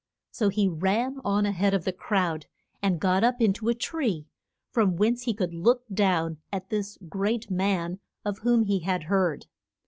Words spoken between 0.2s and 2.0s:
So he ran on a head of the